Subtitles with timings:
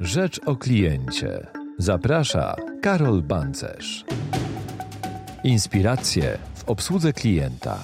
[0.00, 1.46] Rzecz o kliencie.
[1.78, 4.04] Zaprasza Karol Bancerz.
[5.44, 7.78] Inspiracje w obsłudze klienta.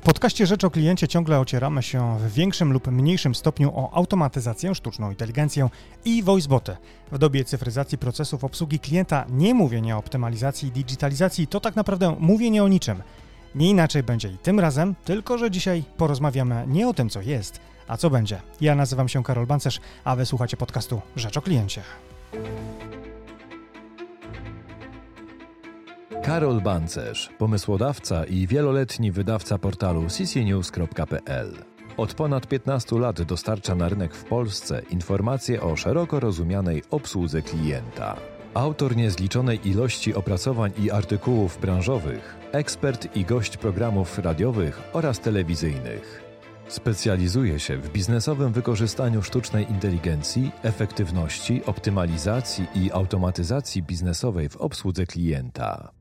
[0.00, 4.74] W podcaście Rzecz o Kliencie ciągle ocieramy się w większym lub mniejszym stopniu o automatyzację,
[4.74, 5.68] sztuczną inteligencję
[6.04, 6.76] i voiceboty.
[7.12, 12.16] W dobie cyfryzacji procesów obsługi klienta nie mówienie o optymalizacji i digitalizacji to tak naprawdę
[12.20, 13.02] mówienie o niczym.
[13.54, 17.60] Nie inaczej będzie i tym razem, tylko że dzisiaj porozmawiamy nie o tym, co jest,
[17.88, 18.40] a co będzie.
[18.60, 21.82] Ja nazywam się Karol Bancerz, a wysłuchacie podcastu Rzecz o Kliencie.
[26.22, 31.52] Karol Bancerz, pomysłodawca i wieloletni wydawca portalu ccnews.pl.
[31.96, 38.35] Od ponad 15 lat dostarcza na rynek w Polsce informacje o szeroko rozumianej obsłudze klienta.
[38.56, 46.22] Autor niezliczonej ilości opracowań i artykułów branżowych, ekspert i gość programów radiowych oraz telewizyjnych.
[46.68, 55.95] Specjalizuje się w biznesowym wykorzystaniu sztucznej inteligencji, efektywności, optymalizacji i automatyzacji biznesowej w obsłudze klienta.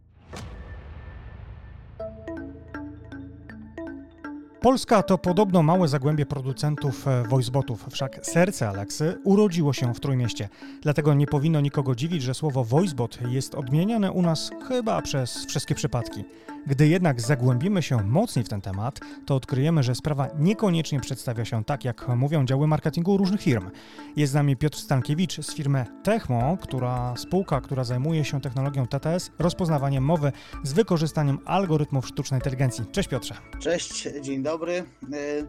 [4.65, 10.49] Polska to podobno małe zagłębie producentów e, voicebotów, wszak serce Aleksy urodziło się w Trójmieście.
[10.81, 15.75] Dlatego nie powinno nikogo dziwić, że słowo voicebot jest odmieniane u nas chyba przez wszystkie
[15.75, 16.23] przypadki.
[16.67, 21.63] Gdy jednak zagłębimy się mocniej w ten temat, to odkryjemy, że sprawa niekoniecznie przedstawia się
[21.63, 23.69] tak, jak mówią działy marketingu różnych firm.
[24.15, 29.31] Jest z nami Piotr Stankiewicz z firmy Techmo, która spółka, która zajmuje się technologią TTS,
[29.39, 30.31] rozpoznawaniem mowy
[30.63, 32.85] z wykorzystaniem algorytmów sztucznej inteligencji.
[32.91, 33.35] Cześć Piotrze.
[33.59, 34.83] Cześć, dzień dobry.
[35.13, 35.47] Y,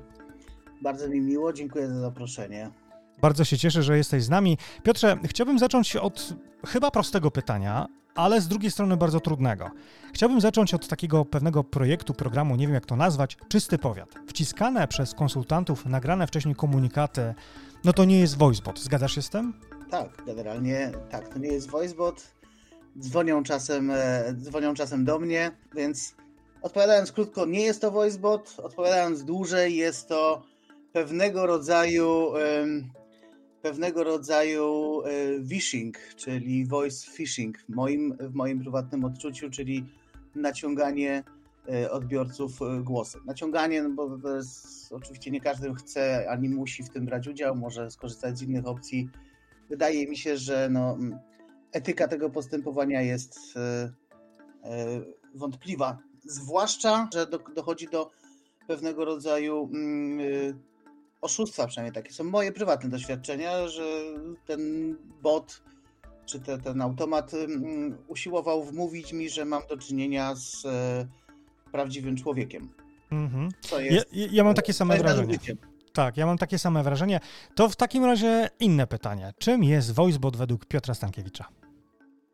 [0.83, 2.71] bardzo mi miło, dziękuję za zaproszenie.
[3.21, 4.59] Bardzo się cieszę, że jesteś z nami.
[4.83, 6.35] Piotrze, chciałbym zacząć od
[6.67, 9.71] chyba prostego pytania, ale z drugiej strony bardzo trudnego.
[10.13, 14.09] Chciałbym zacząć od takiego pewnego projektu, programu, nie wiem jak to nazwać, Czysty Powiat.
[14.27, 17.35] Wciskane przez konsultantów, nagrane wcześniej komunikaty,
[17.85, 18.81] no to nie jest voicebot.
[18.81, 19.53] Zgadzasz się z tym?
[19.91, 22.23] Tak, generalnie tak, to nie jest voicebot.
[23.01, 26.15] Dzwonią czasem, e, dzwonią czasem do mnie, więc
[26.63, 28.55] odpowiadając krótko, nie jest to voicebot.
[28.63, 30.43] Odpowiadając dłużej, jest to
[30.93, 32.33] pewnego rodzaju
[33.67, 35.03] pewnego rodzaju
[35.49, 39.85] phishing, e, czyli voice phishing w moim, w moim prywatnym odczuciu, czyli
[40.35, 41.25] naciąganie
[41.69, 43.21] e, odbiorców e, głosem.
[43.25, 47.57] Naciąganie, no bo to jest oczywiście nie każdy chce ani musi w tym brać udział,
[47.57, 49.11] może skorzystać z innych opcji.
[49.71, 50.99] Wydaje mi się, że no,
[51.73, 53.39] etyka tego postępowania jest
[55.35, 58.11] wątpliwa, zwłaszcza, że do, dochodzi do
[58.67, 59.71] pewnego rodzaju
[61.27, 63.85] oszustwa, przynajmniej takie są moje prywatne doświadczenia, że
[64.47, 64.61] ten
[65.23, 65.63] bot
[66.27, 71.07] czy te, ten automat um, usiłował wmówić mi, że mam do czynienia z e,
[71.73, 72.69] prawdziwym człowiekiem.
[73.11, 73.49] Mhm.
[73.61, 75.39] Co jest, ja, ja mam takie same wrażenie.
[75.93, 77.21] Tak, ja mam takie same wrażenie.
[77.55, 79.33] To w takim razie inne pytanie.
[79.39, 81.49] Czym jest VoiceBot według Piotra Stankiewicza?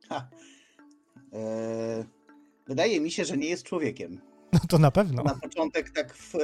[0.08, 0.28] Ha.
[1.32, 2.04] E,
[2.66, 4.20] wydaje mi się, że nie jest człowiekiem.
[4.52, 5.22] No to na pewno.
[5.22, 6.38] Na początek tak w, e,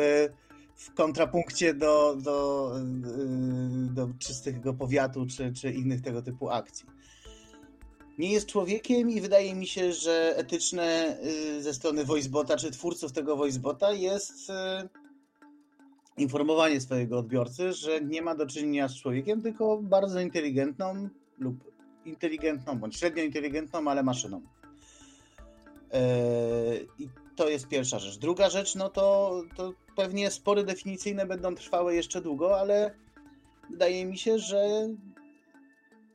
[0.79, 6.87] w kontrapunkcie do, do, y, do czystego powiatu czy, czy innych tego typu akcji.
[8.19, 13.13] Nie jest człowiekiem i wydaje mi się, że etyczne y, ze strony voicebota czy twórców
[13.13, 14.53] tego voicebota jest y,
[16.17, 21.09] informowanie swojego odbiorcy, że nie ma do czynienia z człowiekiem, tylko bardzo inteligentną
[21.39, 21.73] lub
[22.05, 24.43] inteligentną, bądź średnio inteligentną, ale maszyną.
[26.99, 28.19] I to jest pierwsza rzecz.
[28.19, 32.95] Druga rzecz, no to, to pewnie spory definicyjne będą trwały jeszcze długo, ale
[33.71, 34.89] wydaje mi się, że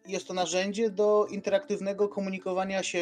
[0.08, 3.00] jest to narzędzie do interaktywnego komunikowania się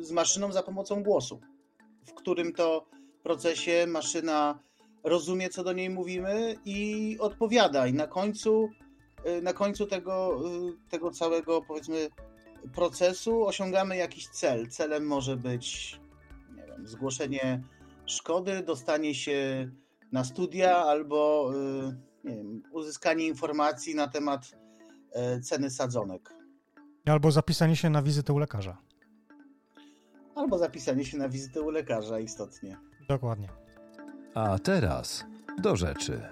[0.00, 1.40] z maszyną za pomocą głosu,
[2.04, 2.86] w którym to
[3.22, 4.58] procesie maszyna
[5.04, 7.86] rozumie, co do niej mówimy i odpowiada.
[7.86, 8.68] I na końcu,
[9.42, 10.40] na końcu tego,
[10.90, 12.08] tego całego, powiedzmy,
[12.74, 14.68] procesu osiągamy jakiś cel.
[14.68, 16.00] Celem może być
[16.56, 17.62] wiem, zgłoszenie
[18.06, 19.70] szkody, dostanie się
[20.12, 24.56] na studia albo y, nie wiem, uzyskanie informacji na temat
[25.12, 26.34] e, ceny sadzonek.
[27.06, 28.76] Albo zapisanie się na wizytę u lekarza.
[30.34, 32.76] Albo zapisanie się na wizytę u lekarza, istotnie.
[33.08, 33.48] Dokładnie.
[34.34, 35.24] A teraz
[35.58, 36.22] do rzeczy.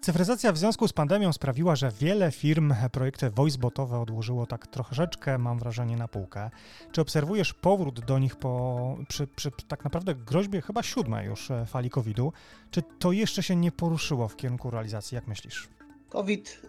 [0.00, 5.58] Cyfryzacja w związku z pandemią sprawiła, że wiele firm projekty voicebotowe odłożyło tak troszeczkę, mam
[5.58, 6.50] wrażenie, na półkę.
[6.92, 11.66] Czy obserwujesz powrót do nich po, przy, przy tak naprawdę groźbie chyba siódmej już e,
[11.66, 12.32] fali COVID-u?
[12.70, 15.14] Czy to jeszcze się nie poruszyło w kierunku realizacji?
[15.14, 15.68] Jak myślisz?
[16.08, 16.62] COVID,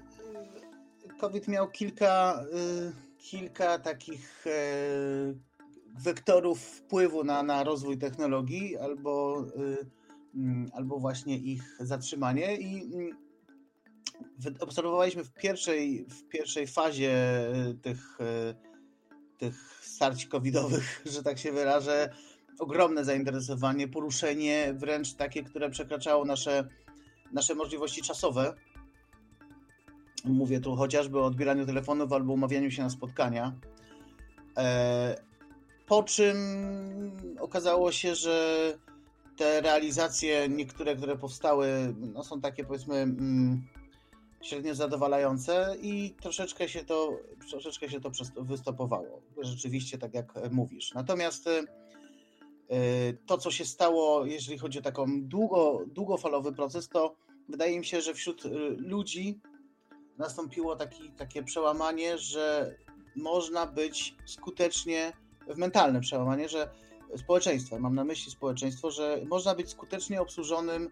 [1.19, 4.51] COVID miał kilka, y, kilka takich e,
[6.03, 9.98] wektorów wpływu na, na rozwój technologii albo y,
[10.73, 13.17] albo właśnie ich zatrzymanie i mm,
[14.59, 17.15] obserwowaliśmy w pierwszej, w pierwszej fazie
[17.81, 18.17] tych,
[19.37, 22.09] tych starć covidowych, że tak się wyrażę,
[22.59, 26.67] ogromne zainteresowanie, poruszenie, wręcz takie, które przekraczało nasze,
[27.31, 28.53] nasze możliwości czasowe.
[30.25, 33.55] Mówię tu chociażby o odbieraniu telefonów albo umawianiu się na spotkania.
[34.57, 35.15] E,
[35.85, 36.37] po czym
[37.39, 38.73] okazało się, że
[39.39, 43.68] te realizacje, niektóre, które powstały, no są takie powiedzmy mm,
[44.41, 47.19] średnio zadowalające i troszeczkę się to,
[47.50, 49.21] troszeczkę się to wystopowało.
[49.41, 50.94] Rzeczywiście, tak jak mówisz.
[50.94, 51.63] Natomiast e,
[53.25, 57.15] to, co się stało, jeżeli chodzi o taką długo, długofalowy proces, to
[57.50, 59.39] wydaje mi się, że wśród e, ludzi
[60.18, 62.75] nastąpiło taki, takie przełamanie, że
[63.15, 65.13] można być skutecznie,
[65.47, 66.69] w mentalne przełamanie, że
[67.17, 70.89] społeczeństwa, mam na myśli społeczeństwo, że można być skutecznie obsłużonym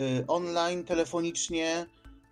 [0.00, 1.86] y, online, telefonicznie.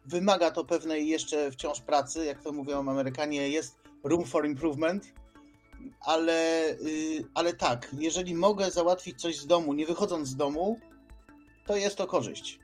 [0.06, 5.12] Wymaga to pewnej jeszcze wciąż pracy, jak to mówią Amerykanie, jest room for improvement,
[6.00, 10.80] ale, y, ale tak, jeżeli mogę załatwić coś z domu, nie wychodząc z domu,
[11.66, 12.58] to jest to korzyść.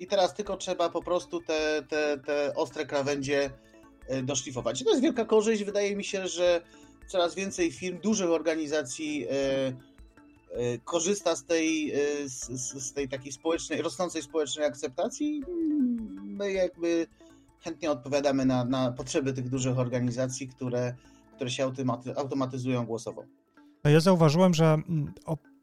[0.00, 3.50] I teraz tylko trzeba po prostu te, te, te ostre krawędzie
[4.12, 4.84] y, doszlifować.
[4.84, 5.64] To jest wielka korzyść.
[5.64, 6.62] Wydaje mi się, że
[7.06, 9.26] coraz więcej firm, dużych organizacji
[10.84, 12.46] korzysta z tej, e, z,
[12.82, 15.42] z, tej takiej społecznej, rosnącej społecznej akceptacji.
[16.22, 17.06] My jakby
[17.60, 20.94] chętnie odpowiadamy na, na potrzeby tych dużych organizacji, które,
[21.36, 23.24] które się automaty, automatyzują głosowo.
[23.84, 25.12] Ja zauważyłem, że mm,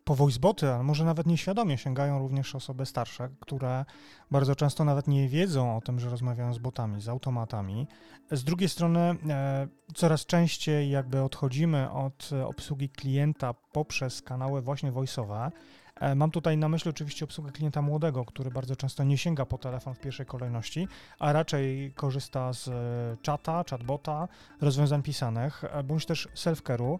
[0.06, 3.86] po voiceboty, ale może nawet nieświadomie sięgają również osoby starsze, które
[4.31, 7.88] bardzo często nawet nie wiedzą o tym, że rozmawiają z botami, z automatami.
[8.31, 15.52] Z drugiej strony e, coraz częściej jakby odchodzimy od obsługi klienta poprzez kanały właśnie voiceowe.
[16.00, 19.58] E, mam tutaj na myśli oczywiście obsługę klienta młodego, który bardzo często nie sięga po
[19.58, 20.88] telefon w pierwszej kolejności,
[21.20, 24.28] a raczej korzysta z e, czata, chatbota,
[24.62, 27.00] rozwiązań pisanych, e, bądź też self-care'u.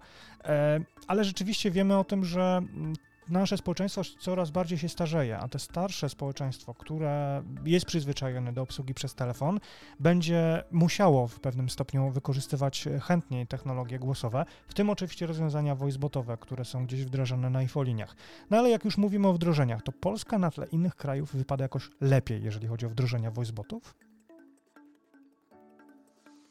[1.08, 2.94] Ale rzeczywiście wiemy o tym, że mm,
[3.30, 8.94] nasze społeczeństwo coraz bardziej się starzeje, a te starsze społeczeństwo, które jest przyzwyczajone do obsługi
[8.94, 9.60] przez telefon,
[10.00, 16.66] będzie musiało w pewnym stopniu wykorzystywać chętniej technologie głosowe, w tym oczywiście rozwiązania voicebotowe, które
[16.66, 18.16] są gdzieś wdrażane na infoliniach.
[18.50, 21.90] No ale jak już mówimy o wdrożeniach, to Polska na tle innych krajów wypada jakoś
[22.02, 23.96] lepiej, jeżeli chodzi o wdrożenia voicebotów?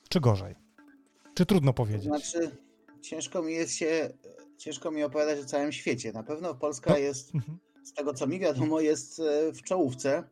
[0.09, 0.55] Czy gorzej?
[1.35, 2.05] Czy trudno powiedzieć?
[2.05, 2.57] Znaczy,
[3.01, 4.11] ciężko mi jest się
[4.59, 6.13] ciężko mi opowiadać o całym świecie.
[6.13, 6.99] Na pewno Polska no.
[6.99, 7.59] jest, mhm.
[7.83, 10.25] z tego co mi wiadomo, jest e, w czołówce.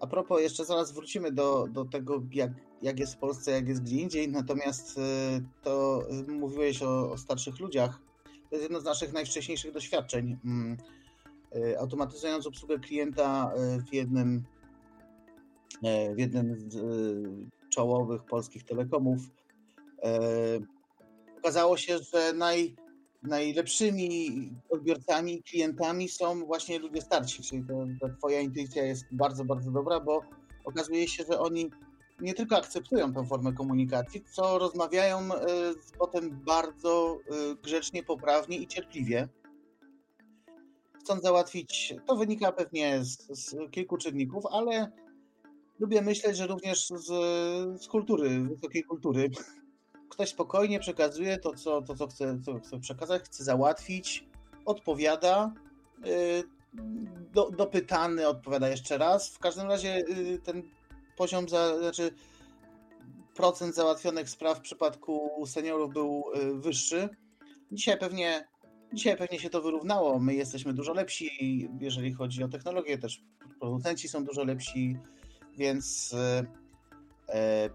[0.00, 2.50] A propos, jeszcze zaraz wrócimy do, do tego, jak,
[2.82, 4.28] jak jest w Polsce, jak jest gdzie indziej.
[4.28, 8.00] Natomiast e, to e, mówiłeś o, o starszych ludziach.
[8.24, 10.38] To jest jedno z naszych najwcześniejszych doświadczeń.
[10.44, 10.76] Mm,
[11.78, 13.52] automatyzując obsługę klienta
[13.90, 14.44] w jednym,
[16.14, 16.76] w jednym z
[17.70, 19.20] czołowych polskich telekomów,
[21.38, 22.76] okazało się, że naj,
[23.22, 29.70] najlepszymi odbiorcami, klientami są właśnie ludzie starsi, czyli to, to twoja intuicja jest bardzo, bardzo
[29.70, 30.22] dobra, bo
[30.64, 31.70] okazuje się, że oni
[32.20, 38.56] nie tylko akceptują tę formę komunikacji, co rozmawiają e, z potem bardzo e, grzecznie, poprawnie
[38.56, 39.28] i cierpliwie.
[41.00, 44.92] Chcąc załatwić, to wynika pewnie z, z kilku czynników, ale
[45.78, 47.06] lubię myśleć, że również z,
[47.82, 49.30] z kultury, wysokiej kultury,
[50.08, 54.24] ktoś spokojnie przekazuje to, co, to, co, chce, co chce przekazać, chce załatwić,
[54.64, 55.52] odpowiada,
[56.06, 56.42] y,
[57.32, 59.28] do, dopytany odpowiada jeszcze raz.
[59.28, 60.62] W każdym razie y, ten
[61.16, 62.14] poziom, za, znaczy
[63.34, 67.08] procent załatwionych spraw w przypadku seniorów był y, wyższy.
[67.72, 68.48] Dzisiaj pewnie,
[68.92, 70.18] dzisiaj pewnie się to wyrównało.
[70.18, 71.28] My jesteśmy dużo lepsi,
[71.80, 73.22] jeżeli chodzi o technologię, też
[73.60, 74.96] producenci są dużo lepsi,
[75.56, 76.14] więc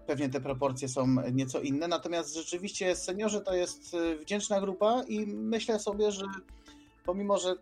[0.06, 5.26] pewnie te proporcje są nieco inne, natomiast rzeczywiście seniorzy to jest e, wdzięczna grupa i
[5.26, 6.24] myślę sobie, że
[7.04, 7.54] pomimo, że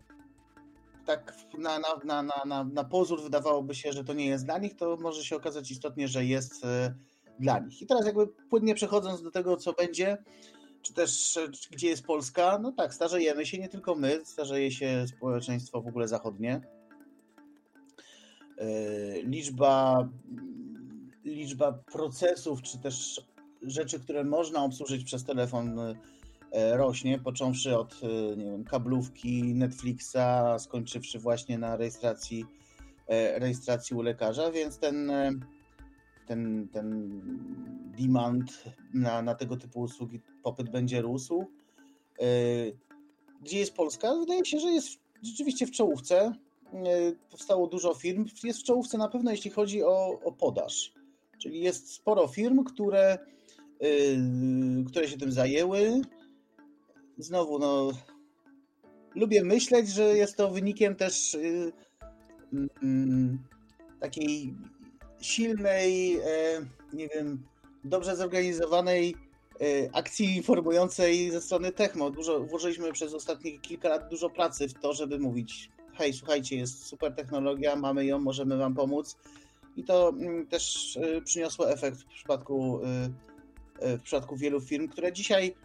[1.05, 4.75] tak na, na, na, na, na pozór wydawałoby się, że to nie jest dla nich,
[4.75, 6.93] to może się okazać istotnie, że jest e,
[7.39, 7.81] dla nich.
[7.81, 10.17] I teraz jakby płynnie przechodząc do tego, co będzie,
[10.81, 11.39] czy też
[11.71, 16.07] gdzie jest Polska, no tak, starzejemy się, nie tylko my, starzeje się społeczeństwo w ogóle
[16.07, 16.61] zachodnie.
[19.23, 20.09] Liczba
[21.33, 23.21] liczba procesów, czy też
[23.61, 25.79] rzeczy, które można obsłużyć przez telefon
[26.51, 30.17] e, rośnie, począwszy od e, nie wiem, kablówki, Netflixa,
[30.59, 32.45] skończywszy właśnie na rejestracji,
[33.07, 35.11] e, rejestracji u lekarza, więc ten,
[36.27, 37.09] ten, ten
[37.97, 38.63] demand
[38.93, 41.45] na, na tego typu usługi, popyt będzie rósł.
[43.41, 44.15] Gdzie jest Polska?
[44.15, 46.33] Wydaje się, że jest rzeczywiście w czołówce.
[47.29, 48.25] powstało dużo firm.
[48.43, 50.93] Jest w czołówce na pewno, jeśli chodzi o, o podaż.
[51.43, 53.17] Czyli jest sporo firm, które,
[54.87, 56.01] które się tym zajęły.
[57.17, 57.91] Znowu, no,
[59.15, 61.37] lubię myśleć, że jest to wynikiem też
[63.99, 64.53] takiej
[65.21, 66.17] silnej,
[66.93, 67.43] nie wiem,
[67.83, 69.15] dobrze zorganizowanej
[69.61, 72.09] Y, akcji informującej ze strony Techmo.
[72.09, 76.85] Dużo, włożyliśmy przez ostatnie kilka lat dużo pracy w to, żeby mówić hej, słuchajcie, jest
[76.85, 79.17] super technologia, mamy ją, możemy wam pomóc.
[79.75, 82.79] I to mm, też y, przyniosło efekt w przypadku,
[83.81, 85.55] y, w przypadku wielu firm, które dzisiaj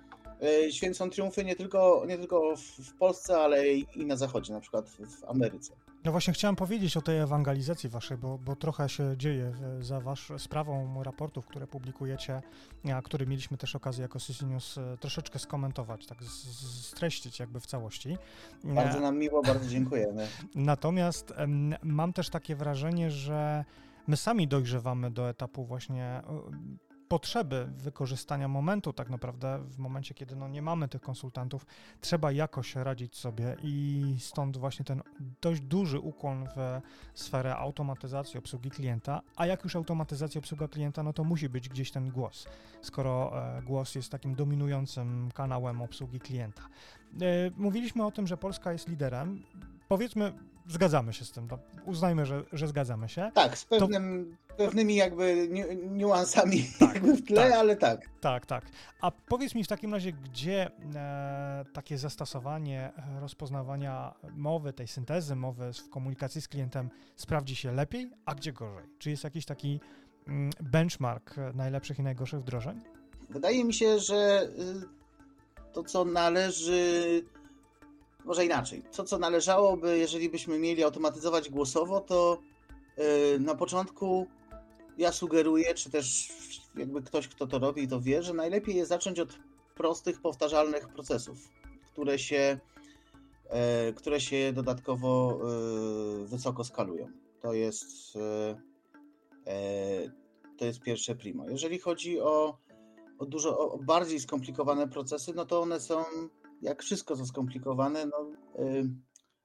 [0.71, 5.25] święcą triumfy nie tylko, nie tylko w Polsce, ale i na zachodzie, na przykład w
[5.25, 5.73] Ameryce.
[6.05, 10.33] No właśnie chciałem powiedzieć o tej ewangelizacji waszej, bo, bo trochę się dzieje za wasz
[10.39, 12.43] sprawą raportów, które publikujecie,
[12.95, 16.19] a które mieliśmy też okazję jako CC News e, troszeczkę skomentować, tak
[16.83, 18.17] streścić jakby w całości.
[18.65, 20.29] Bardzo nam miło, bardzo dziękujemy.
[20.55, 21.35] Natomiast
[21.83, 23.65] mam też takie wrażenie, że
[24.09, 26.23] my sami dojrzewamy do etapu właśnie
[27.09, 31.67] potrzeby wykorzystania momentu, tak naprawdę w momencie, kiedy no nie mamy tych konsultantów,
[32.01, 35.03] trzeba jakoś radzić sobie i stąd właśnie ten
[35.41, 36.81] dość duży ukłon w
[37.15, 41.91] sferę automatyzacji obsługi klienta, a jak już automatyzacja obsługa klienta, no to musi być gdzieś
[41.91, 42.47] ten głos,
[42.83, 46.63] skoro e, głos jest takim dominującym kanałem obsługi klienta.
[46.63, 49.43] E, mówiliśmy o tym, że Polska jest liderem.
[49.89, 50.33] Powiedzmy,
[50.69, 51.49] zgadzamy się z tym.
[51.51, 53.31] No, uznajmy, że, że zgadzamy się.
[53.35, 54.55] Tak, z pewnym, to...
[54.55, 55.49] pewnymi jakby
[55.91, 58.01] niuansami tak, jakby w tle, tak, ale tak.
[58.21, 58.65] Tak, tak.
[59.01, 65.37] A powiedz mi w takim razie, gdzie e, takie zastosowanie e, rozpoznawania mowy, tej syntezy
[65.37, 68.85] mowy w komunikacji z klientem sprawdzi się lepiej, a gdzie gorzej?
[68.99, 69.81] Czy jest jakiś taki
[70.27, 72.81] mm, benchmark najlepszych i najgorszych wdrożeń?
[73.31, 77.23] Wydaje mi się, że y, to, co należy
[78.25, 78.83] może inaczej.
[78.97, 82.39] To, co należałoby, jeżeli byśmy mieli automatyzować głosowo, to
[82.97, 83.05] yy,
[83.41, 84.27] na początku
[84.99, 86.33] ja sugeruję, czy też
[86.77, 89.39] jakby ktoś, kto to robi, to wie, że najlepiej jest zacząć od
[89.75, 91.49] prostych, powtarzalnych procesów,
[91.93, 92.59] które się,
[93.87, 95.41] yy, które się dodatkowo
[96.21, 97.09] yy, wysoko skalują.
[97.43, 98.19] To jest,
[100.59, 101.49] to jest pierwsze primo.
[101.49, 102.59] Jeżeli chodzi o,
[103.19, 106.05] o dużo o bardziej skomplikowane procesy, no to one są
[106.63, 108.31] jak wszystko co skomplikowane, no,
[108.65, 108.91] y,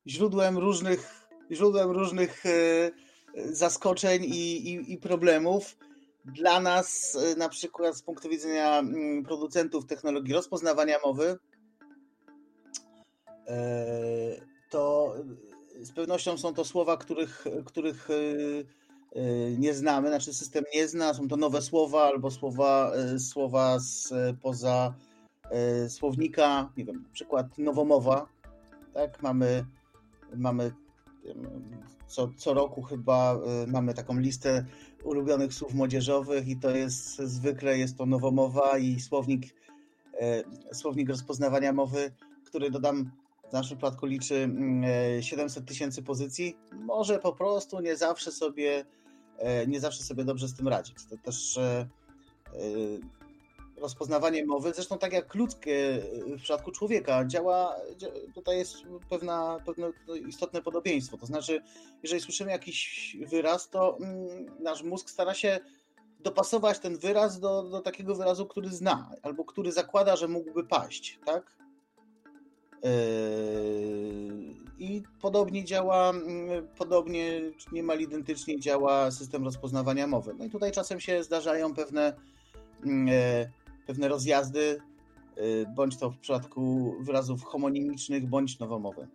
[0.07, 2.91] źródłem różnych, źródłem różnych y,
[3.51, 5.77] zaskoczeń i, i, i problemów.
[6.25, 11.37] Dla nas, y, na przykład z punktu widzenia mm, producentów technologii rozpoznawania mowy,
[14.69, 15.15] to
[15.81, 18.07] z pewnością są to słowa, których, których
[19.57, 24.93] nie znamy, znaczy system nie zna, są to nowe słowa albo słowa, słowa z poza
[24.93, 25.12] E,
[25.89, 28.27] słownika, nie wiem, na przykład nowomowa,
[28.93, 29.65] tak, mamy,
[30.35, 30.71] mamy
[32.07, 34.65] co, co roku chyba e, mamy taką listę
[35.03, 39.43] ulubionych słów młodzieżowych i to jest zwykle jest to nowomowa i słownik,
[40.19, 42.11] e, słownik rozpoznawania mowy,
[42.45, 43.11] który dodam
[43.49, 44.49] w naszym przypadku liczy
[45.21, 48.85] 700 mm, tysięcy pozycji, może po prostu nie zawsze sobie
[49.67, 50.95] nie zawsze sobie dobrze z tym radzić.
[51.09, 51.59] To też
[53.83, 56.01] rozpoznawanie mowy, zresztą tak jak ludzkie
[56.37, 57.75] w przypadku człowieka, działa,
[58.35, 58.75] tutaj jest
[59.09, 59.91] pewna, pewne
[60.27, 61.17] istotne podobieństwo.
[61.17, 61.61] To znaczy,
[62.03, 65.59] jeżeli słyszymy jakiś wyraz, to mm, nasz mózg stara się
[66.19, 71.19] dopasować ten wyraz do, do takiego wyrazu, który zna, albo który zakłada, że mógłby paść,
[71.25, 71.57] tak?
[72.83, 72.89] Yy,
[74.79, 80.33] I podobnie działa, mm, podobnie, niemal identycznie działa system rozpoznawania mowy.
[80.37, 82.13] No i tutaj czasem się zdarzają pewne
[82.85, 83.07] mm,
[83.87, 84.77] pewne rozjazdy,
[85.37, 89.07] y, bądź to w przypadku wyrazów homonimicznych, bądź nowomowy.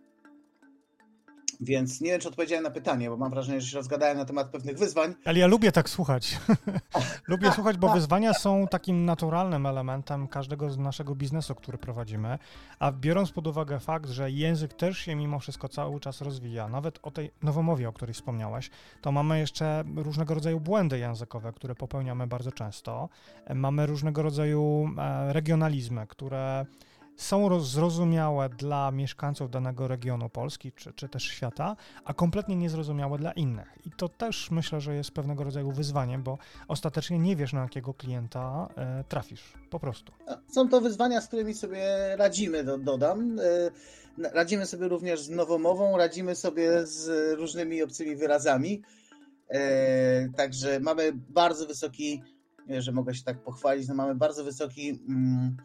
[1.59, 4.49] Więc nie wiem, czy odpowiedziałem na pytanie, bo mam wrażenie, że się rozgadałem na temat
[4.49, 5.15] pewnych wyzwań.
[5.25, 6.37] Ale ja lubię tak słuchać.
[7.27, 12.39] lubię słuchać, bo wyzwania są takim naturalnym elementem każdego z naszego biznesu, który prowadzimy.
[12.79, 16.99] A biorąc pod uwagę fakt, że język też się mimo wszystko cały czas rozwija, nawet
[17.01, 18.69] o tej nowomowie, o której wspomniałeś,
[19.01, 23.09] to mamy jeszcze różnego rodzaju błędy językowe, które popełniamy bardzo często.
[23.55, 26.65] Mamy różnego rodzaju e, regionalizmy, które
[27.19, 33.31] są zrozumiałe dla mieszkańców danego regionu Polski czy, czy też świata, a kompletnie niezrozumiałe dla
[33.31, 33.77] innych.
[33.85, 37.93] I to też myślę, że jest pewnego rodzaju wyzwaniem, bo ostatecznie nie wiesz, na jakiego
[37.93, 39.53] klienta e, trafisz.
[39.69, 40.11] Po prostu.
[40.47, 43.39] Są to wyzwania, z którymi sobie radzimy, do, dodam.
[43.39, 48.81] E, radzimy sobie również z nowomową, radzimy sobie z różnymi obcymi wyrazami.
[49.49, 52.23] E, także mamy bardzo wysoki,
[52.79, 54.89] że mogę się tak pochwalić, no mamy bardzo wysoki.
[54.89, 55.57] Mm,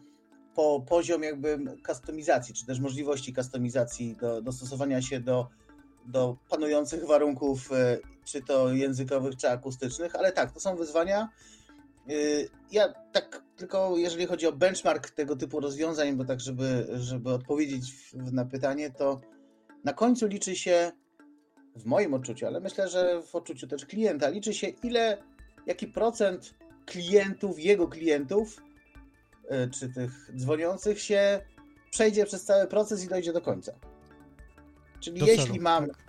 [0.55, 5.47] po poziom jakby kustomizacji, czy też możliwości kustomizacji, do, dostosowania się do,
[6.05, 11.29] do panujących warunków, e, czy to językowych, czy akustycznych, ale tak, to są wyzwania.
[12.71, 18.13] Ja tak tylko, jeżeli chodzi o benchmark tego typu rozwiązań, bo tak, żeby, żeby odpowiedzieć
[18.13, 19.21] na pytanie, to
[19.83, 20.91] na końcu liczy się,
[21.75, 25.17] w moim odczuciu, ale myślę, że w odczuciu też klienta, liczy się ile,
[25.65, 26.53] jaki procent
[26.85, 28.63] klientów, jego klientów,
[29.71, 31.41] czy tych dzwoniących się
[31.91, 33.73] przejdzie przez cały proces i dojdzie do końca.
[34.99, 35.87] Czyli do jeśli celu, mam.
[35.87, 36.03] Tak.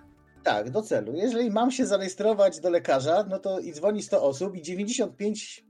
[0.45, 1.13] tak, do celu.
[1.15, 5.65] Jeżeli mam się zarejestrować do lekarza, no to i dzwoni 100 osób, i 95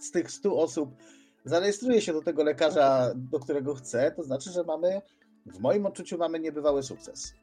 [0.00, 0.96] z tych 100 osób
[1.44, 5.02] zarejestruje się do tego lekarza, do którego chcę, to znaczy, że mamy,
[5.46, 7.34] w moim odczuciu, mamy niebywały sukces.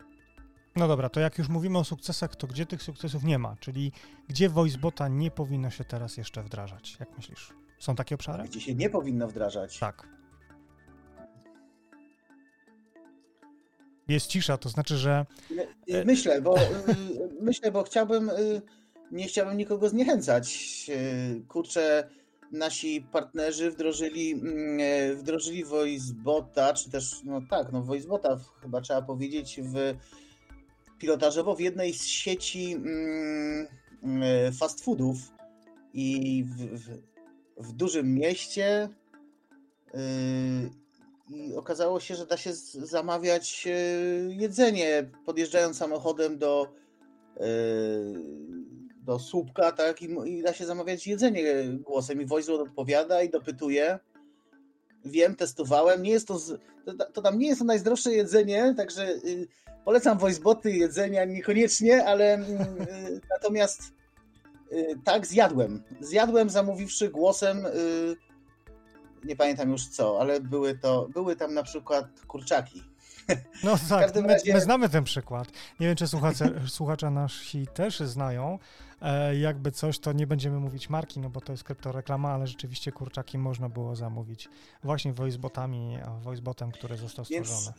[0.75, 3.55] No dobra, to jak już mówimy o sukcesach, to gdzie tych sukcesów nie ma?
[3.59, 3.91] Czyli
[4.27, 6.97] gdzie VoiceBota nie powinno się teraz jeszcze wdrażać?
[6.99, 7.53] Jak myślisz?
[7.79, 8.43] Są takie obszary?
[8.43, 9.79] Gdzie się nie powinno wdrażać?
[9.79, 10.17] Tak.
[14.07, 15.25] jest cisza, to znaczy, że.
[15.87, 16.55] E, myślę, bo
[17.41, 18.61] myślę, bo chciałbym, y,
[19.11, 20.85] nie chciałbym nikogo zniechęcać.
[20.89, 22.09] Y, kurczę,
[22.51, 29.01] nasi partnerzy wdrożyli, mm, e, wdrożyli VoiceBota, czy też, no tak, no VoiceBota chyba trzeba
[29.01, 29.95] powiedzieć, w
[30.99, 33.67] pilotażowo w jednej z sieci mm,
[34.23, 35.17] e, fast foodów
[35.93, 37.06] i w, w,
[37.57, 38.89] w dużym mieście
[39.95, 39.97] y,
[41.29, 43.71] i okazało się, że da się zamawiać e,
[44.33, 46.73] jedzenie, podjeżdżając samochodem do,
[47.37, 47.47] e,
[49.03, 52.21] do słupka, tak, i, i da się zamawiać jedzenie głosem.
[52.21, 53.99] I Voice odpowiada i dopytuje.
[55.05, 56.03] Wiem, testowałem.
[56.03, 56.39] Nie jest to,
[56.85, 59.07] to, to tam nie jest to najzdrowsze jedzenie, także
[59.85, 63.81] polecam voiceboty jedzenia niekoniecznie, ale y, natomiast
[65.03, 65.83] tak, zjadłem.
[66.01, 67.65] Zjadłem zamówiwszy głosem
[69.27, 72.83] nie pamiętam już co, ale były to, były tam na przykład kurczaki.
[73.63, 74.53] No tak, my, razie...
[74.53, 75.47] my, znamy ten przykład.
[75.79, 78.59] Nie wiem, czy słuchacze, słuchacze nasi też znają.
[79.01, 82.91] E, jakby coś, to nie będziemy mówić marki, no bo to jest kryptoreklama, ale rzeczywiście
[82.91, 84.49] kurczaki można było zamówić
[84.83, 87.73] właśnie voicebotami, voicebotem, który został stworzony.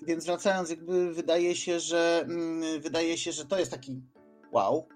[0.00, 4.02] Więc, więc wracając, jakby wydaje się, że mm, wydaje się, że to jest taki
[4.52, 4.86] wow,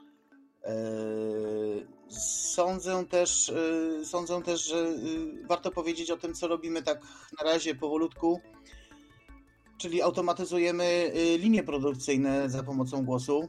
[2.08, 3.52] sądzę też,
[3.98, 7.00] yy, sądzę też, że yy, warto powiedzieć o tym, co robimy tak
[7.42, 8.40] na razie powolutku,
[9.78, 13.48] czyli automatyzujemy linie produkcyjne za pomocą głosu.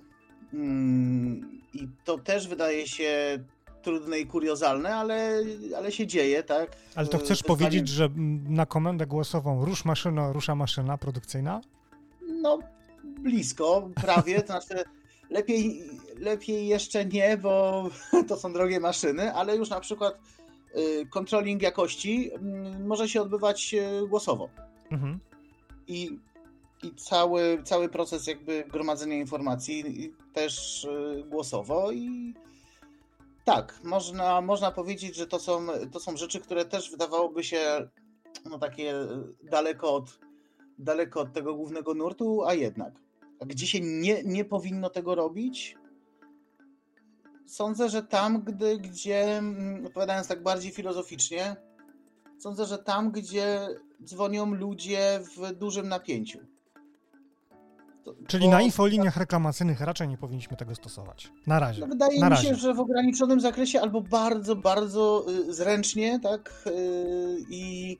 [1.74, 3.40] I to też wydaje się
[3.82, 5.44] trudne i kuriozalne, ale,
[5.78, 6.76] ale się dzieje, tak?
[6.96, 8.10] Ale to chcesz powiedzieć, że
[8.50, 11.62] na komendę głosową rusz maszyna, rusza maszyna produkcyjna?
[12.42, 12.60] No,
[13.04, 14.42] blisko, prawie.
[14.42, 14.84] To znaczy,
[15.30, 15.84] Lepiej,
[16.20, 17.84] lepiej jeszcze nie, bo
[18.30, 20.20] to są drogie maszyny, ale już na przykład
[20.76, 24.50] y, controlling jakości mm, może się odbywać y, głosowo.
[24.92, 25.20] Mhm.
[25.88, 26.20] I,
[26.84, 32.34] i cały, cały proces jakby gromadzenia informacji też y, głosowo i
[33.46, 37.90] tak, można, można powiedzieć, że to są, to są rzeczy, które też wydawałoby się
[38.46, 38.94] no takie
[39.44, 40.20] daleko od,
[40.80, 42.94] daleko od tego głównego nurtu, a jednak.
[43.46, 45.78] Gdzie się nie, nie powinno tego robić?
[47.48, 51.56] Sądzę, że tam, gdy, gdzie, mm, odpowiadając tak bardziej filozoficznie,
[52.38, 53.68] sądzę, że tam, gdzie
[54.04, 56.40] dzwonią ludzie w dużym napięciu.
[58.04, 58.52] To, Czyli bo...
[58.52, 61.32] na infoliniach reklamacyjnych raczej nie powinniśmy tego stosować.
[61.48, 61.82] Na razie.
[61.82, 62.48] No wydaje na mi razie.
[62.48, 66.64] się, że w ograniczonym zakresie albo bardzo, bardzo y, zręcznie, tak?
[66.68, 67.98] Y, I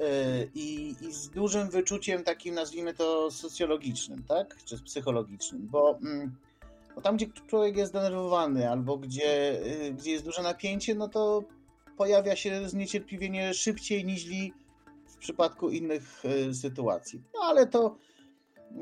[0.00, 4.56] E, i, i, z dużym wyczuciem takim, nazwijmy to socjologicznym, tak?
[4.64, 6.36] Czy psychologicznym, bo, mm,
[6.94, 11.44] bo tam, gdzie człowiek jest zdenerwowany albo gdzie, y, gdzie jest duże napięcie, no to
[11.96, 14.26] pojawia się zniecierpliwienie szybciej niż
[15.06, 17.22] w przypadku innych y, sytuacji.
[17.34, 17.96] No ale to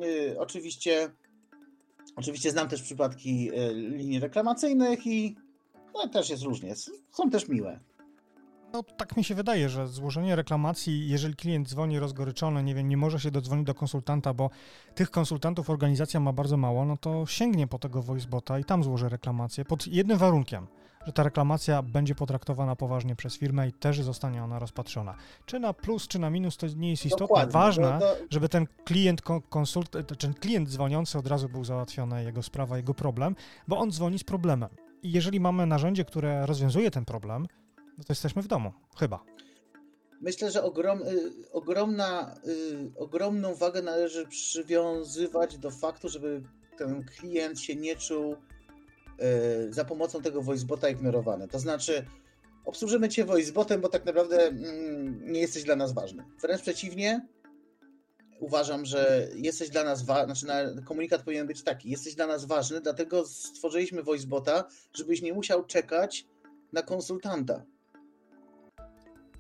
[0.05, 1.11] y, oczywiście
[2.17, 5.37] oczywiście znam też przypadki linii reklamacyjnych i
[5.95, 6.75] no, też jest różnie.
[7.11, 7.81] Są też miłe.
[8.73, 12.97] No tak mi się wydaje, że złożenie reklamacji, jeżeli klient dzwoni rozgoryczony, nie wiem, nie
[12.97, 14.51] może się dodzwonić do konsultanta, bo
[14.95, 19.09] tych konsultantów organizacja ma bardzo mało, no to sięgnie po tego voicebota i tam złoży
[19.09, 20.67] reklamację pod jednym warunkiem,
[21.07, 25.15] że ta reklamacja będzie potraktowana poważnie przez firmę i też zostanie ona rozpatrzona.
[25.47, 27.27] Czy na plus, czy na minus, to nie jest istotne.
[27.27, 28.17] Dokładnie, Ważne, to...
[28.31, 33.37] żeby ten klient konsult, ten klient dzwoniący od razu był załatwiony, jego sprawa, jego problem,
[33.69, 34.69] bo on dzwoni z problemem.
[35.03, 37.47] I jeżeli mamy narzędzie, które rozwiązuje ten problem,
[37.99, 39.25] no to jesteśmy w domu, chyba.
[40.21, 46.43] Myślę, że ogrom, y, ogromna, y, ogromną wagę należy przywiązywać do faktu, żeby
[46.79, 51.49] ten klient się nie czuł y, za pomocą tego voicebota ignorowany.
[51.49, 52.07] To znaczy,
[52.65, 56.25] obsłużymy cię voicebotem, bo tak naprawdę mm, nie jesteś dla nas ważny.
[56.43, 57.27] Wręcz przeciwnie,
[58.41, 62.81] uważam, że jesteś dla nas ważny, znaczy komunikat powinien być taki, jesteś dla nas ważny,
[62.81, 66.27] dlatego stworzyliśmy voicebota, żebyś nie musiał czekać
[66.73, 67.65] na konsultanta.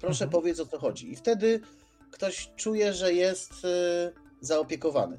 [0.03, 0.31] Proszę mhm.
[0.31, 1.13] powiedz o co chodzi.
[1.13, 1.61] I wtedy
[2.11, 5.19] ktoś czuje, że jest y, zaopiekowany.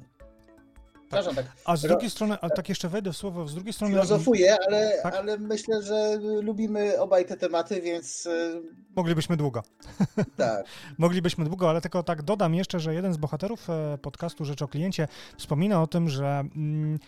[1.00, 1.46] Przepraszam, tak.
[1.64, 3.94] A z drugiej strony, a tak jeszcze wejdę w słowo, z drugiej strony...
[3.94, 5.14] Filozofuję, ale, tak?
[5.14, 8.26] ale myślę, że lubimy obaj te tematy, więc...
[8.26, 8.62] Y,
[8.96, 9.62] Moglibyśmy długo.
[10.36, 10.66] Tak.
[10.98, 14.68] Moglibyśmy długo, ale tylko tak dodam jeszcze, że jeden z bohaterów e, podcastu Rzecz o
[14.68, 16.98] Kliencie wspomina o tym, że mm,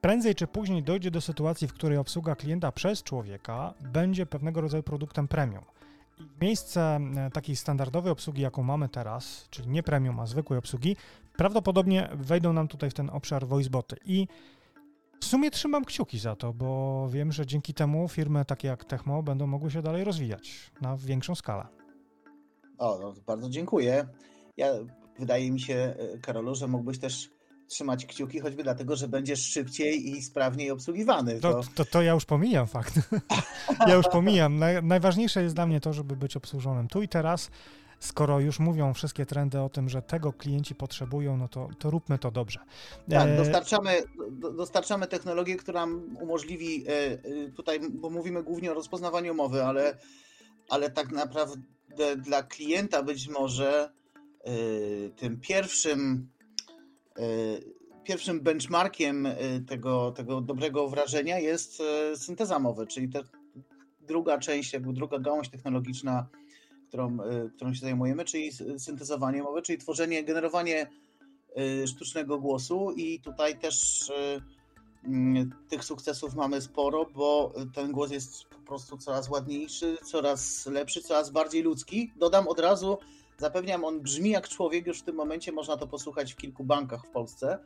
[0.00, 4.82] prędzej czy później dojdzie do sytuacji, w której obsługa klienta przez człowieka będzie pewnego rodzaju
[4.82, 5.64] produktem premium.
[6.40, 10.96] Miejsce e, takiej standardowej obsługi, jaką mamy teraz, czyli nie premium, a zwykłej obsługi,
[11.36, 13.96] prawdopodobnie wejdą nam tutaj w ten obszar voiceboty.
[14.04, 14.26] I
[15.20, 19.22] w sumie trzymam kciuki za to, bo wiem, że dzięki temu firmy takie jak Techmo
[19.22, 21.66] będą mogły się dalej rozwijać na większą skalę.
[22.78, 24.08] O, no, bardzo dziękuję.
[24.56, 24.66] Ja,
[25.18, 27.30] wydaje mi się, e, Karolu, że mógłbyś też
[27.72, 31.40] trzymać kciuki, choćby dlatego, że będziesz szybciej i sprawniej obsługiwany.
[31.40, 32.94] To, to, to, to ja już pomijam fakt.
[33.88, 34.58] ja już pomijam.
[34.58, 37.50] Naj, najważniejsze jest dla mnie to, żeby być obsłużonym tu i teraz.
[37.98, 42.18] Skoro już mówią wszystkie trendy o tym, że tego klienci potrzebują, no to, to róbmy
[42.18, 42.60] to dobrze.
[43.10, 44.02] Tak, e, dostarczamy,
[44.56, 45.86] dostarczamy technologię, która
[46.20, 47.18] umożliwi, e, e,
[47.56, 49.98] tutaj, bo mówimy głównie o rozpoznawaniu mowy, ale,
[50.68, 53.92] ale tak naprawdę dla klienta być może
[55.16, 56.28] tym pierwszym
[58.04, 63.20] pierwszym benchmarkiem y, tego, tego dobrego wrażenia jest y, synteza mowy, czyli ta
[64.00, 66.26] druga część, jakby druga gałąź technologiczna,
[66.88, 67.18] którą,
[67.56, 70.90] którą się zajmujemy, czyli syntezowanie mowy, czyli tworzenie, generowanie
[71.86, 74.10] sztucznego głosu i tutaj też
[75.04, 81.02] mm, tych sukcesów mamy sporo, bo ten głos jest po prostu coraz ładniejszy, coraz lepszy,
[81.02, 82.12] coraz bardziej ludzki.
[82.16, 82.98] Dodam od razu,
[83.38, 87.06] Zapewniam, on brzmi jak człowiek, już w tym momencie można to posłuchać w kilku bankach
[87.06, 87.58] w Polsce.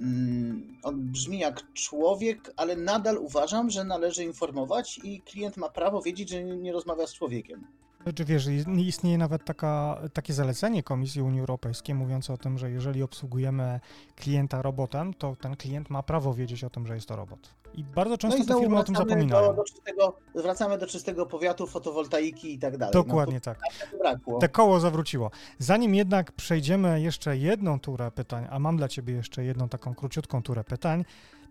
[0.00, 6.02] Mm, on brzmi jak człowiek, ale nadal uważam, że należy informować i klient ma prawo
[6.02, 7.66] wiedzieć, że nie rozmawia z człowiekiem.
[8.14, 13.02] Czy wiesz, istnieje nawet taka, takie zalecenie Komisji Unii Europejskiej mówiące o tym, że jeżeli
[13.02, 13.80] obsługujemy
[14.16, 17.54] klienta robotem, to ten klient ma prawo wiedzieć o tym, że jest to robot.
[17.74, 19.46] I bardzo często no i te firmy o tym zapominają.
[19.46, 22.92] Do, do czystego, wracamy do czystego powiatu, fotowoltaiki i tak dalej.
[22.92, 23.58] Dokładnie no, tak.
[24.40, 25.30] Te koło zawróciło.
[25.58, 30.42] Zanim jednak przejdziemy jeszcze jedną turę pytań, a mam dla Ciebie jeszcze jedną taką króciutką
[30.42, 31.04] turę pytań,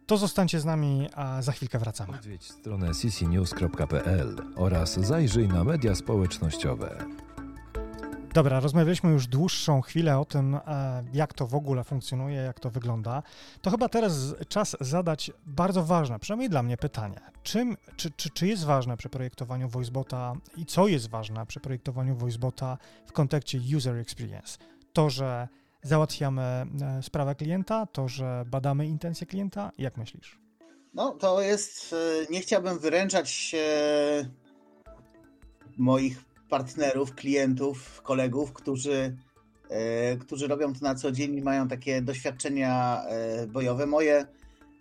[0.06, 2.18] to zostańcie z nami, a za chwilkę wracamy.
[2.18, 7.06] Odwiedź stronę ccnews.pl oraz zajrzyj na media społecznościowe.
[8.34, 12.70] Dobra, rozmawialiśmy już dłuższą chwilę o tym, e, jak to w ogóle funkcjonuje, jak to
[12.70, 13.24] wygląda.
[13.62, 17.20] To chyba teraz czas zadać bardzo ważne, przynajmniej dla mnie, pytanie.
[17.44, 22.16] Czym, czy, czy, czy jest ważne przy projektowaniu VoiceBota i co jest ważne przy projektowaniu
[22.16, 24.58] VoiceBota w kontekście user experience?
[24.94, 25.48] To, że
[25.84, 26.66] załatwiamy e,
[27.02, 29.72] sprawę klienta, to, że badamy intencje klienta?
[29.78, 30.40] Jak myślisz?
[30.94, 31.94] No, to jest.
[31.94, 33.56] E, nie chciałbym wyręczać
[35.78, 39.18] moich partnerów, klientów, kolegów, którzy,
[39.70, 43.04] e, którzy robią to na co dzień i mają takie doświadczenia
[43.48, 43.86] bojowe.
[43.86, 44.26] Moje,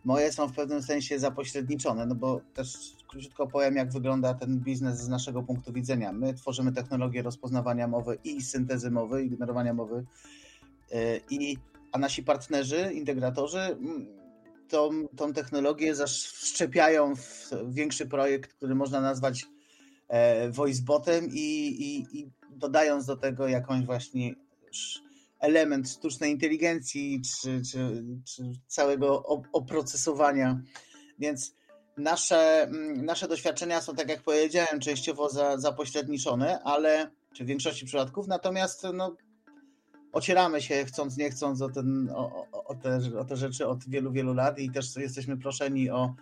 [0.04, 2.76] moje są w pewnym sensie zapośredniczone, no bo też
[3.08, 6.12] króciutko powiem, jak wygląda ten biznes z naszego punktu widzenia.
[6.12, 10.04] My tworzymy technologię rozpoznawania mowy i syntezy mowy, i generowania mowy,
[11.30, 11.56] i,
[11.92, 13.76] a nasi partnerzy, integratorzy
[14.68, 19.46] tą, tą technologię zaszczepiają w większy projekt, który można nazwać
[20.10, 24.34] E, voicebotem i, i, i dodając do tego jakąś właśnie
[25.40, 29.22] element sztucznej inteligencji czy, czy, czy całego
[29.52, 30.60] oprocesowania.
[31.18, 31.54] Więc
[31.96, 38.26] nasze, nasze doświadczenia są, tak jak powiedziałem, częściowo za, zapośredniczone, ale czy w większości przypadków,
[38.26, 39.16] natomiast no,
[40.12, 44.12] ocieramy się chcąc, nie chcąc o, ten, o, o, te, o te rzeczy od wielu,
[44.12, 46.14] wielu lat i też jesteśmy proszeni o,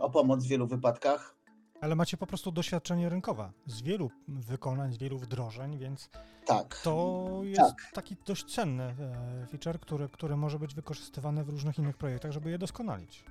[0.00, 1.34] o pomoc w wielu wypadkach.
[1.80, 6.10] Ale macie po prostu doświadczenie rynkowe z wielu wykonań, z wielu wdrożeń, więc
[6.46, 6.80] tak.
[6.82, 7.92] to jest tak.
[7.92, 12.50] taki dość cenny e, feature, który, który może być wykorzystywany w różnych innych projektach, żeby
[12.50, 13.24] je doskonalić.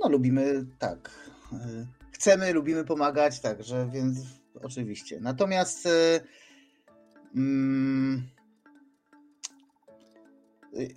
[0.00, 1.10] No lubimy, tak.
[1.52, 4.18] E, chcemy, lubimy pomagać, także więc
[4.62, 5.20] oczywiście.
[5.20, 6.20] Natomiast e,
[7.36, 8.28] mm,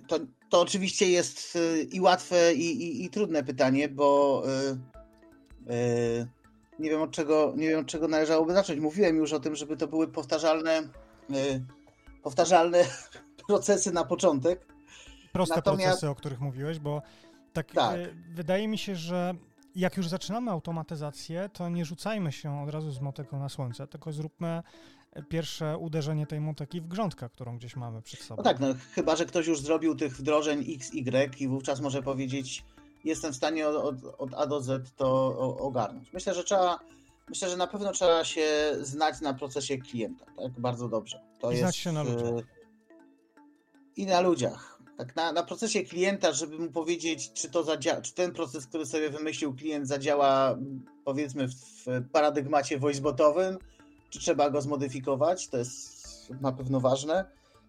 [0.06, 0.18] to,
[0.50, 1.58] to oczywiście jest
[1.90, 4.42] i łatwe, i, i, i trudne pytanie, bo
[6.78, 8.80] nie wiem od czego, nie wiem od czego należałoby zacząć.
[8.80, 10.82] Mówiłem już o tym, żeby to były powtarzalne,
[11.30, 11.64] y,
[12.22, 12.84] powtarzalne
[13.48, 14.66] procesy na początek.
[15.32, 15.84] Proste Natomiast...
[15.84, 17.02] procesy, o których mówiłeś, bo
[17.52, 17.96] tak, tak.
[17.96, 19.34] Y, wydaje mi się, że
[19.74, 24.12] jak już zaczynamy automatyzację, to nie rzucajmy się od razu z motyką na słońce, tylko
[24.12, 24.62] zróbmy
[25.28, 28.36] pierwsze uderzenie tej motyki w grządkę, którą gdzieś mamy przed sobą.
[28.36, 32.02] No tak, no, chyba że ktoś już zrobił tych wdrożeń X, Y i wówczas może
[32.02, 32.64] powiedzieć,
[33.04, 36.12] jestem w stanie od, od, od A do Z to ogarnąć.
[36.12, 36.78] Myślę, że trzeba,
[37.28, 38.46] myślę, że na pewno trzeba się
[38.80, 40.60] znać na procesie klienta, tak?
[40.60, 41.20] Bardzo dobrze.
[41.40, 42.38] To I jest, znać się na ludziach.
[42.38, 42.44] Y,
[43.96, 44.82] I na ludziach.
[44.98, 48.86] Tak, na, na procesie klienta, żeby mu powiedzieć, czy, to zadziała, czy ten proces, który
[48.86, 50.58] sobie wymyślił klient, zadziała
[51.04, 53.58] powiedzmy w paradygmacie voicebotowym,
[54.12, 57.24] czy trzeba go zmodyfikować, to jest na pewno ważne.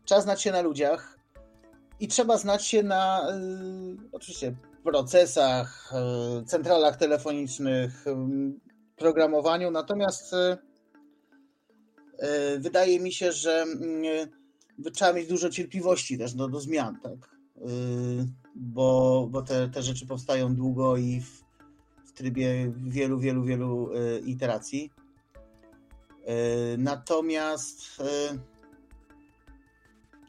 [0.06, 1.20] Trzeba znać się na ludziach
[2.00, 5.94] i trzeba znać się na y, oczywiście procesach,
[6.42, 8.14] y, centralach telefonicznych, y,
[8.96, 10.58] programowaniu, natomiast y,
[12.56, 13.66] y, wydaje mi się, że
[14.86, 17.34] y, trzeba mieć dużo cierpliwości też do, do zmian, tak?
[18.56, 21.44] bo, bo te, te rzeczy powstają długo i w,
[22.06, 23.90] w trybie wielu, wielu, wielu
[24.26, 24.92] iteracji.
[26.78, 28.02] Natomiast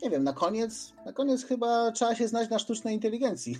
[0.04, 3.58] nie wiem, na koniec, na koniec chyba trzeba się znać na sztucznej inteligencji.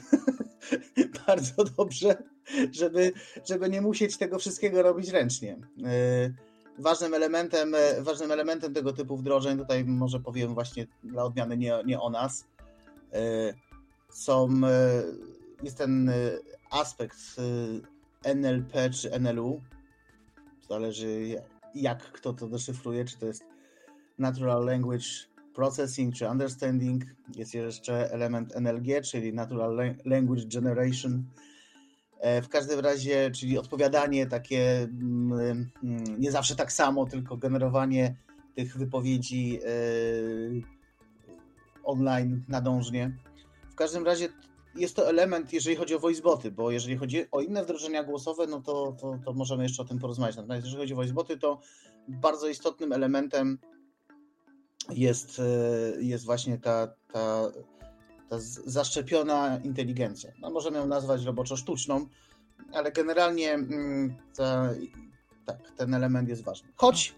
[1.26, 2.22] Bardzo dobrze,
[2.72, 3.12] żeby,
[3.48, 5.56] żeby nie musieć tego wszystkiego robić ręcznie.
[6.78, 12.00] Ważnym elementem, ważnym elementem tego typu wdrożeń, tutaj może powiem właśnie dla odmiany nie, nie
[12.00, 12.44] o nas,
[14.12, 14.48] są,
[15.62, 16.10] jest ten
[16.70, 17.18] aspekt
[18.24, 19.60] NLP czy NLU,
[20.68, 21.42] zależy
[21.74, 23.44] jak kto to deszyfruje, czy to jest
[24.18, 25.06] Natural Language
[25.54, 27.04] Processing czy Understanding.
[27.36, 31.24] Jest jeszcze element NLG, czyli Natural Language Generation.
[32.20, 38.16] E, w każdym razie, czyli odpowiadanie takie mm, mm, nie zawsze tak samo, tylko generowanie
[38.54, 39.68] tych wypowiedzi e,
[41.84, 43.16] online nadążnie.
[43.70, 44.28] W każdym razie
[44.76, 48.60] jest to element, jeżeli chodzi o voiceboty, bo jeżeli chodzi o inne wdrożenia głosowe, no
[48.60, 50.36] to, to, to możemy jeszcze o tym porozmawiać.
[50.36, 51.60] Natomiast jeżeli chodzi o voiceboty, to
[52.08, 53.58] bardzo istotnym elementem
[54.90, 57.52] jest, e, jest właśnie ta, ta,
[58.28, 60.32] ta zaszczepiona inteligencja.
[60.40, 62.06] No, możemy ją nazwać roboczo sztuczną,
[62.72, 64.70] ale generalnie mm, ta,
[65.44, 66.68] tak, ten element jest ważny.
[66.76, 67.14] Choć,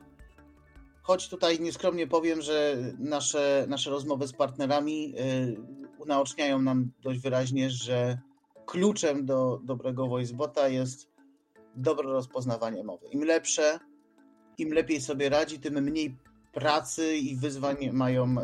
[1.03, 7.71] choć tutaj nieskromnie powiem, że nasze, nasze rozmowy z partnerami y, unaoczniają nam dość wyraźnie,
[7.71, 8.19] że
[8.67, 11.09] kluczem do dobrego voicebota jest
[11.77, 13.07] dobre rozpoznawanie mowy.
[13.07, 13.79] Im lepsze,
[14.59, 16.17] im lepiej sobie radzi, tym mniej
[16.53, 18.35] pracy i wyzwań mają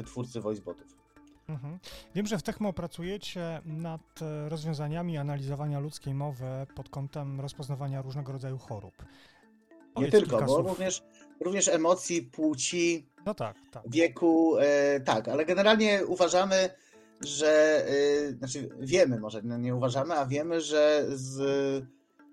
[0.00, 1.02] y, twórcy voicebotów.
[1.48, 1.78] Mhm.
[2.14, 8.32] Wiem, że w Techmo pracujecie nad e, rozwiązaniami analizowania ludzkiej mowy pod kątem rozpoznawania różnego
[8.32, 8.94] rodzaju chorób.
[9.94, 11.02] Powiedz Nie tylko, bo również,
[11.40, 13.82] również emocji, płci, no tak, tak.
[13.86, 16.70] wieku, e, tak, ale generalnie uważamy,
[17.26, 21.84] że, y, znaczy wiemy, może nie uważamy, a wiemy, że z,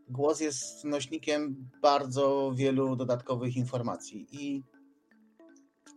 [0.10, 4.63] głos jest nośnikiem bardzo wielu dodatkowych informacji i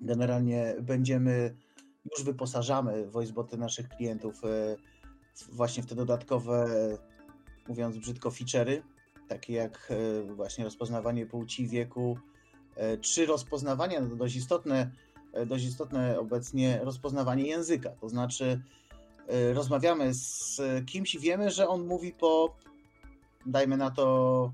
[0.01, 1.57] generalnie będziemy,
[2.11, 4.77] już wyposażamy voiceboty naszych klientów e,
[5.53, 6.69] właśnie w te dodatkowe,
[7.69, 8.83] mówiąc brzydko, feature'y,
[9.29, 12.19] takie jak e, właśnie rozpoznawanie płci, wieku,
[13.01, 14.91] czy rozpoznawanie, no dość istotne,
[15.47, 18.82] dość istotne obecnie rozpoznawanie języka, to znaczy Y,
[19.53, 22.57] rozmawiamy z kimś i wiemy, że on mówi po,
[23.47, 24.53] dajmy na to,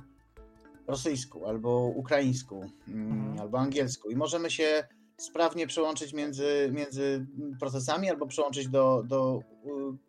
[0.88, 3.40] rosyjsku, albo ukraińsku, mm, mhm.
[3.40, 7.26] albo angielsku i możemy się sprawnie przełączyć między, między
[7.60, 9.42] procesami albo przełączyć do, do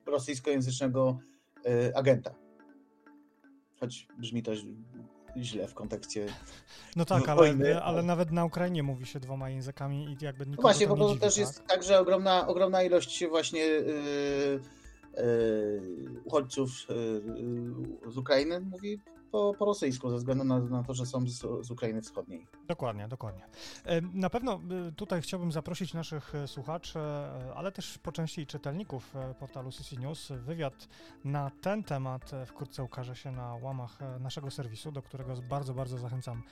[0.08, 1.20] y, rosyjskojęzycznego
[1.66, 2.36] y, agenta.
[3.80, 4.52] Choć brzmi to
[5.38, 6.26] źle w kontekście.
[6.96, 10.62] No tak, ale, ale nawet na Ukrainie mówi się dwoma językami i jakby nikogo no
[10.62, 11.42] Właśnie, bo to dziwi, też tak?
[11.42, 14.60] jest tak, że ogromna, ogromna ilość właśnie yy,
[15.18, 16.72] yy, uchodźców
[18.06, 21.66] yy, z Ukrainy mówi po, po rosyjsku, ze względu na, na to, że są z,
[21.68, 22.48] z, Ukrainy Wschodniej.
[22.68, 23.46] Dokładnie, dokładnie.
[23.86, 24.54] E, na pewno
[24.88, 27.00] e, tutaj chciałbym zaprosić naszych e, słuchaczy,
[27.56, 30.32] ale też po części czytelników portalu CC News.
[30.32, 30.88] Wywiad
[31.24, 36.44] na ten temat wkrótce ukaże się na łamach naszego serwisu, do którego bardzo, bardzo zachęcam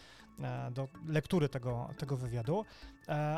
[0.72, 2.66] do lektury tego, tego wywiadu.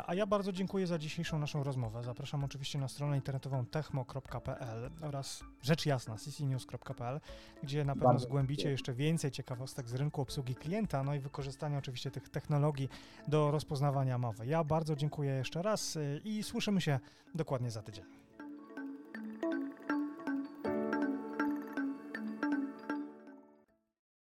[0.07, 2.03] A ja bardzo dziękuję za dzisiejszą naszą rozmowę.
[2.03, 7.19] Zapraszam oczywiście na stronę internetową techmo.pl oraz rzecz jasna ccnews.pl,
[7.63, 12.11] gdzie na pewno zgłębicie jeszcze więcej ciekawostek z rynku obsługi klienta, no i wykorzystania oczywiście
[12.11, 12.89] tych technologii
[13.27, 14.45] do rozpoznawania mowy.
[14.45, 16.99] Ja bardzo dziękuję jeszcze raz y, i słyszymy się
[17.35, 18.18] dokładnie za tydzień.